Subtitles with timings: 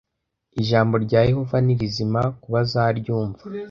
[0.61, 3.41] Ijambo rya Yehova ni rizima ku bazaryumva